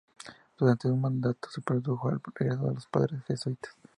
[0.57, 3.75] Durante su mandato se produjo el regreso de los Padres Jesuítas.